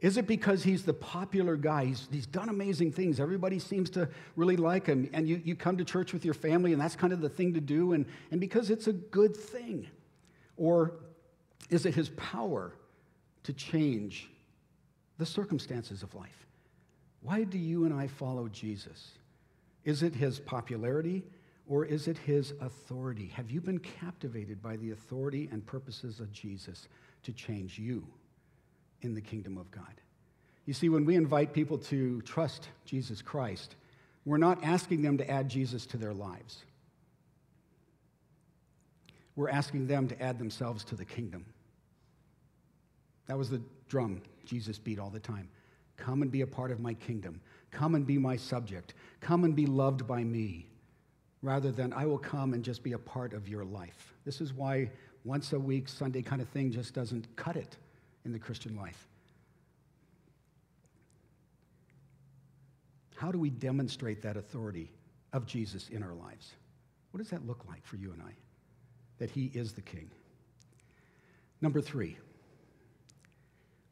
[0.00, 1.84] Is it because he's the popular guy?
[1.84, 3.20] He's, he's done amazing things.
[3.20, 5.10] Everybody seems to really like him.
[5.12, 7.52] And you, you come to church with your family, and that's kind of the thing
[7.54, 9.86] to do, and, and because it's a good thing?
[10.56, 10.94] Or
[11.68, 12.72] is it his power
[13.42, 14.30] to change
[15.18, 16.46] the circumstances of life?
[17.20, 19.10] Why do you and I follow Jesus?
[19.84, 21.24] Is it his popularity?
[21.68, 23.26] Or is it his authority?
[23.28, 26.88] Have you been captivated by the authority and purposes of Jesus
[27.22, 28.04] to change you
[29.02, 30.00] in the kingdom of God?
[30.66, 33.74] You see, when we invite people to trust Jesus Christ,
[34.24, 36.64] we're not asking them to add Jesus to their lives.
[39.36, 41.46] We're asking them to add themselves to the kingdom.
[43.26, 45.48] That was the drum Jesus beat all the time.
[45.96, 47.40] Come and be a part of my kingdom.
[47.70, 48.94] Come and be my subject.
[49.20, 50.66] Come and be loved by me
[51.42, 54.14] rather than I will come and just be a part of your life.
[54.24, 54.90] This is why
[55.24, 57.76] once a week Sunday kind of thing just doesn't cut it
[58.24, 59.06] in the Christian life.
[63.16, 64.90] How do we demonstrate that authority
[65.32, 66.52] of Jesus in our lives?
[67.10, 68.32] What does that look like for you and I?
[69.18, 70.10] That he is the king.
[71.60, 72.16] Number three,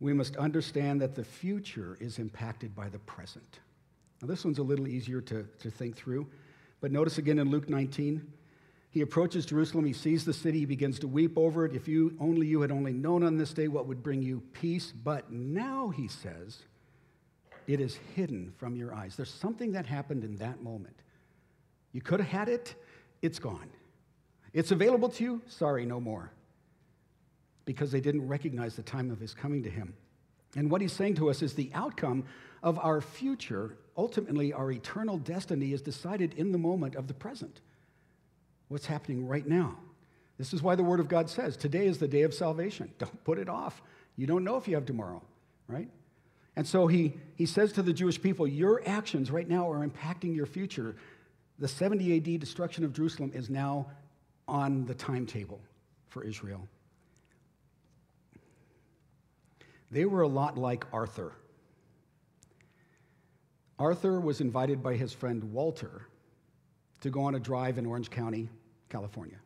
[0.00, 3.58] we must understand that the future is impacted by the present.
[4.22, 6.26] Now, this one's a little easier to, to think through.
[6.80, 8.26] But notice again in Luke 19,
[8.90, 11.74] he approaches Jerusalem, he sees the city, he begins to weep over it.
[11.74, 14.92] If you only you had only known on this day what would bring you peace,
[14.92, 16.62] but now he says,
[17.66, 19.14] it is hidden from your eyes.
[19.14, 20.96] There's something that happened in that moment
[21.92, 22.74] You could have had it,
[23.22, 23.70] it's gone.
[24.52, 26.30] It's available to you, sorry, no more.
[27.64, 29.94] Because they didn't recognize the time of his coming to him.
[30.56, 32.24] And what he's saying to us is the outcome
[32.62, 37.60] of our future, ultimately, our eternal destiny, is decided in the moment of the present.
[38.68, 39.76] What's happening right now?
[40.38, 42.92] This is why the Word of God says today is the day of salvation.
[42.98, 43.82] Don't put it off.
[44.16, 45.22] You don't know if you have tomorrow,
[45.68, 45.88] right?
[46.56, 50.34] And so he, he says to the Jewish people, Your actions right now are impacting
[50.34, 50.96] your future.
[51.60, 53.86] The 70 AD destruction of Jerusalem is now
[54.48, 55.60] on the timetable
[56.08, 56.66] for Israel.
[59.90, 61.32] They were a lot like Arthur.
[63.78, 66.08] Arthur was invited by his friend Walter
[67.00, 68.48] to go on a drive in Orange County,
[68.88, 69.38] California.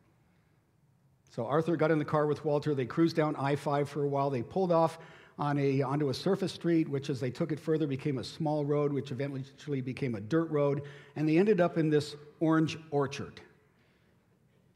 [1.29, 2.75] So Arthur got in the car with Walter.
[2.75, 4.29] They cruised down I 5 for a while.
[4.29, 4.99] They pulled off
[5.39, 8.65] on a, onto a surface street, which, as they took it further, became a small
[8.65, 10.83] road, which eventually became a dirt road.
[11.15, 13.41] And they ended up in this orange orchard.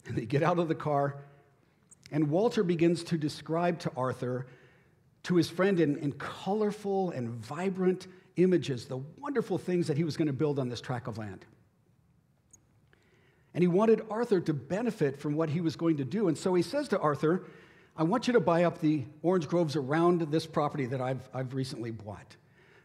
[0.08, 1.18] And they get out of the car,
[2.12, 4.48] and Walter begins to describe to Arthur,
[5.24, 8.08] to his friend, in, in colorful and vibrant
[8.38, 11.46] images, the wonderful things that he was going to build on this tract of land.
[13.58, 16.28] And he wanted Arthur to benefit from what he was going to do.
[16.28, 17.44] And so he says to Arthur,
[17.98, 21.56] I want you to buy up the orange groves around this property that I've, I've
[21.56, 22.36] recently bought.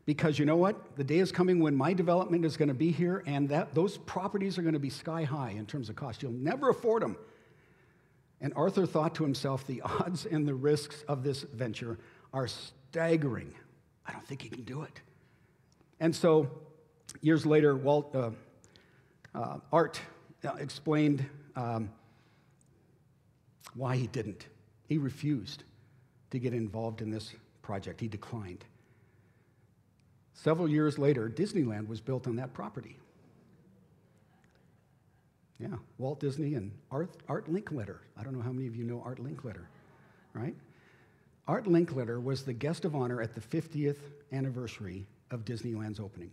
[0.07, 0.97] Because you know what?
[0.97, 3.99] The day is coming when my development is going to be here, and that, those
[3.99, 6.23] properties are going to be sky high in terms of cost.
[6.23, 7.19] You'll never afford them.
[8.41, 11.99] And Arthur thought to himself, the odds and the risks of this venture
[12.33, 13.53] are staggering.
[14.07, 15.03] I don't think he can do it.
[16.01, 16.51] And so,
[17.21, 18.31] years later, Walt, uh,
[19.35, 20.01] uh, Art
[20.59, 21.25] explained
[21.57, 21.91] um,
[23.75, 24.47] why he didn't.
[24.89, 25.65] He refused
[26.31, 27.33] to get involved in this
[27.63, 28.65] project, he declined.
[30.35, 32.97] Several years later, Disneyland was built on that property.
[35.61, 37.99] Yeah, Walt Disney and Art, Art Linkletter.
[38.19, 39.67] I don't know how many of you know Art Linkletter,
[40.35, 40.57] right?
[41.47, 43.99] Art Linkletter was the guest of honor at the 50th
[44.33, 46.31] anniversary of Disneyland's opening.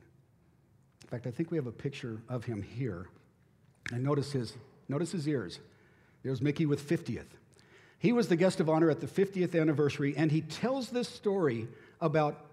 [1.04, 3.08] In fact, I think we have a picture of him here.
[3.92, 4.54] And notice his,
[4.88, 5.60] notice his ears.
[6.24, 7.26] There's Mickey with 50th.
[7.98, 11.68] He was the guest of honor at the 50th anniversary, and he tells this story
[12.00, 12.46] about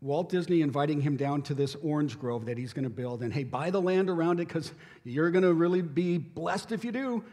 [0.00, 3.22] Walt Disney inviting him down to this orange grove that he's going to build.
[3.22, 4.70] And hey, buy the land around it because
[5.02, 7.24] you're going to really be blessed if you do.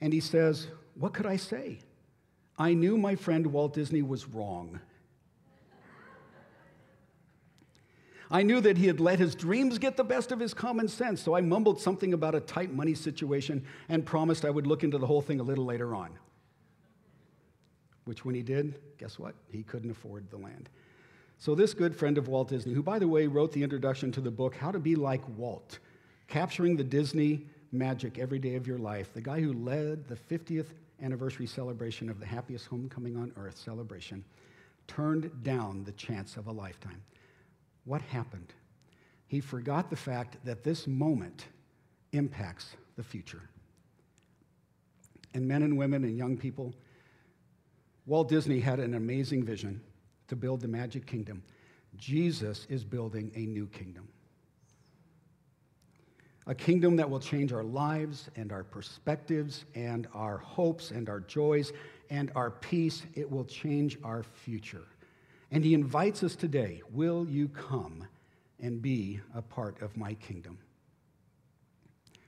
[0.00, 0.66] And he says,
[0.96, 1.78] What could I say?
[2.58, 4.80] I knew my friend Walt Disney was wrong.
[8.34, 11.22] I knew that he had let his dreams get the best of his common sense,
[11.22, 14.98] so I mumbled something about a tight money situation and promised I would look into
[14.98, 16.10] the whole thing a little later on.
[18.06, 19.36] Which, when he did, guess what?
[19.52, 20.68] He couldn't afford the land.
[21.38, 24.20] So, this good friend of Walt Disney, who, by the way, wrote the introduction to
[24.20, 25.78] the book, How to Be Like Walt,
[26.26, 30.70] capturing the Disney magic every day of your life, the guy who led the 50th
[31.00, 34.24] anniversary celebration of the happiest homecoming on earth celebration,
[34.88, 37.00] turned down the chance of a lifetime.
[37.84, 38.52] What happened?
[39.26, 41.46] He forgot the fact that this moment
[42.12, 43.42] impacts the future.
[45.34, 46.74] And men and women and young people,
[48.06, 49.80] Walt Disney had an amazing vision
[50.28, 51.42] to build the magic kingdom.
[51.96, 54.08] Jesus is building a new kingdom.
[56.46, 61.20] A kingdom that will change our lives and our perspectives and our hopes and our
[61.20, 61.72] joys
[62.10, 63.02] and our peace.
[63.14, 64.84] It will change our future.
[65.54, 68.08] And he invites us today Will you come
[68.60, 70.58] and be a part of my kingdom?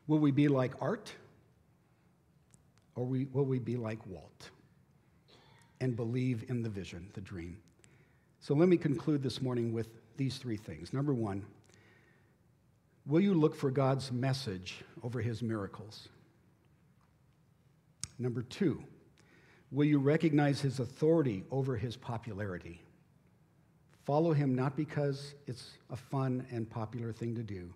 [0.07, 1.13] Will we be like Art?
[2.95, 4.51] Or will we be like Walt
[5.81, 7.59] and believe in the vision, the dream?
[8.41, 10.93] So let me conclude this morning with these three things.
[10.95, 11.45] Number one,
[13.07, 16.09] will you look for God's message over his miracles?
[18.19, 18.83] Number two,
[19.73, 22.81] will you recognize his authority over his popularity?
[24.07, 27.69] Follow him not because it's a fun and popular thing to do.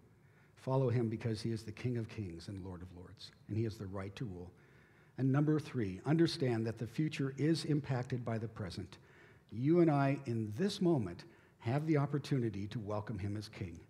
[0.55, 3.64] Follow him because he is the King of kings and Lord of lords, and he
[3.64, 4.49] has the right to rule.
[5.18, 8.99] And number three, understand that the future is impacted by the present.
[9.51, 11.24] You and I, in this moment,
[11.59, 13.81] have the opportunity to welcome him as king,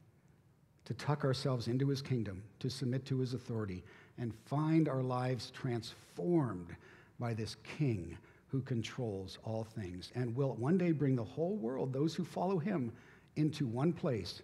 [0.86, 3.84] to tuck ourselves into his kingdom, to submit to his authority,
[4.16, 6.74] and find our lives transformed
[7.18, 8.16] by this king
[8.50, 12.58] who controls all things and will one day bring the whole world, those who follow
[12.58, 12.92] him,
[13.36, 14.42] into one place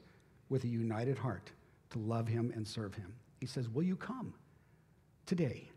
[0.49, 1.51] with a united heart
[1.91, 3.13] to love him and serve him.
[3.41, 4.33] He says, Will you come
[5.27, 5.69] today?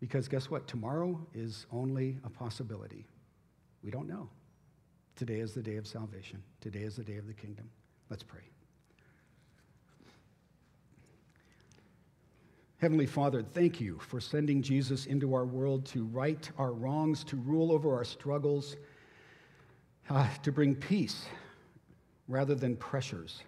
[0.00, 0.66] Because guess what?
[0.66, 3.06] Tomorrow is only a possibility.
[3.82, 4.28] We don't know.
[5.14, 6.42] Today is the day of salvation.
[6.60, 7.70] Today is the day of the kingdom.
[8.10, 8.42] Let's pray.
[12.78, 17.36] Heavenly Father, thank you for sending Jesus into our world to right our wrongs, to
[17.36, 18.76] rule over our struggles,
[20.10, 21.24] uh, to bring peace
[22.28, 23.42] rather than pressures,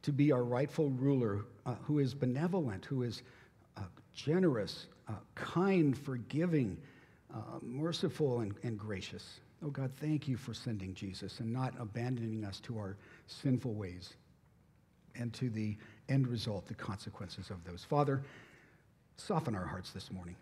[0.00, 3.22] to be our rightful ruler uh, who is benevolent, who is
[3.76, 3.82] uh,
[4.14, 6.78] generous, uh, kind, forgiving,
[7.34, 9.40] uh, merciful, and, and gracious.
[9.62, 14.14] Oh God, thank you for sending Jesus and not abandoning us to our sinful ways
[15.16, 15.76] and to the
[16.08, 17.84] end result, the consequences of those.
[17.84, 18.22] Father,
[19.16, 20.36] soften our hearts this morning.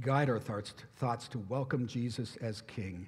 [0.00, 3.06] Guide our thoughts, thoughts to welcome Jesus as King.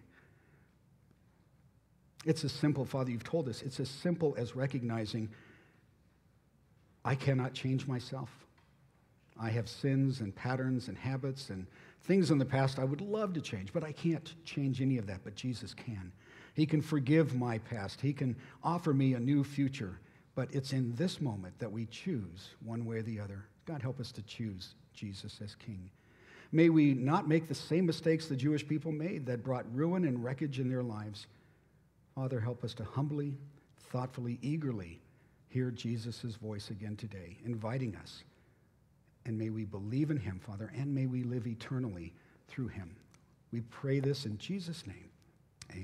[2.25, 5.29] It's as simple, Father, you've told us, it's as simple as recognizing
[7.05, 8.31] I cannot change myself.
[9.39, 11.67] I have sins and patterns and habits and
[12.05, 15.07] things in the past I would love to change, but I can't change any of
[15.07, 16.11] that, but Jesus can.
[16.55, 20.01] He can forgive my past, He can offer me a new future.
[20.37, 23.47] But it's in this moment that we choose one way or the other.
[23.65, 25.91] God, help us to choose Jesus as King.
[26.53, 30.23] May we not make the same mistakes the Jewish people made that brought ruin and
[30.23, 31.27] wreckage in their lives.
[32.15, 33.35] Father, help us to humbly,
[33.91, 35.01] thoughtfully, eagerly
[35.49, 38.23] hear Jesus' voice again today, inviting us.
[39.25, 42.13] And may we believe in him, Father, and may we live eternally
[42.47, 42.95] through him.
[43.53, 45.11] We pray this in Jesus' name.